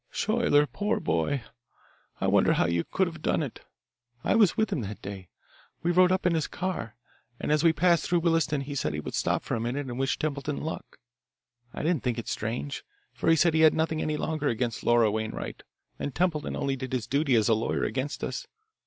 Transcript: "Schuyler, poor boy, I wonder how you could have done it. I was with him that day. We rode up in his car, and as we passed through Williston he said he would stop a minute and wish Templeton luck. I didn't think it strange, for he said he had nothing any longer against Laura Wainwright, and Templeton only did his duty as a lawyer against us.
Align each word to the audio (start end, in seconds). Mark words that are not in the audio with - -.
"Schuyler, 0.09 0.65
poor 0.65 0.99
boy, 0.99 1.43
I 2.19 2.25
wonder 2.25 2.53
how 2.53 2.65
you 2.65 2.83
could 2.83 3.05
have 3.05 3.21
done 3.21 3.43
it. 3.43 3.59
I 4.23 4.33
was 4.33 4.57
with 4.57 4.71
him 4.71 4.81
that 4.81 4.99
day. 4.99 5.29
We 5.83 5.91
rode 5.91 6.11
up 6.11 6.25
in 6.25 6.33
his 6.33 6.47
car, 6.47 6.95
and 7.39 7.51
as 7.51 7.63
we 7.63 7.71
passed 7.71 8.05
through 8.07 8.21
Williston 8.21 8.61
he 8.61 8.73
said 8.73 8.95
he 8.95 8.99
would 8.99 9.13
stop 9.13 9.51
a 9.51 9.59
minute 9.59 9.85
and 9.85 9.99
wish 9.99 10.17
Templeton 10.17 10.57
luck. 10.57 10.97
I 11.71 11.83
didn't 11.83 12.01
think 12.01 12.17
it 12.17 12.27
strange, 12.27 12.83
for 13.13 13.29
he 13.29 13.35
said 13.35 13.53
he 13.53 13.61
had 13.61 13.75
nothing 13.75 14.01
any 14.01 14.17
longer 14.17 14.47
against 14.47 14.83
Laura 14.83 15.11
Wainwright, 15.11 15.61
and 15.99 16.15
Templeton 16.15 16.55
only 16.55 16.75
did 16.75 16.93
his 16.93 17.05
duty 17.05 17.35
as 17.35 17.47
a 17.47 17.53
lawyer 17.53 17.83
against 17.83 18.23
us. 18.23 18.47